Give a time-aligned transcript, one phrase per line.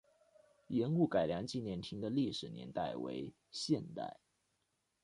[0.69, 4.17] 盐务改良纪念亭的历史年代为现代。